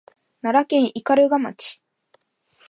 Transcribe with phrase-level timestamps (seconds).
[0.41, 1.79] 奈良県斑鳩町